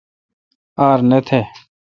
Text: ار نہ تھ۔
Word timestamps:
ار 0.87 0.99
نہ 1.09 1.19
تھ۔ 1.27 1.39